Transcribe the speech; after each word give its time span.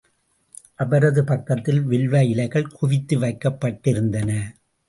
அவரது 0.75 1.23
பக்கத்தில் 1.23 1.81
வில்வ 1.81 2.23
இலைகள் 2.23 2.71
குவித்து 2.71 3.17
வைக்கப்பட்டிருந்தன. 3.19 4.31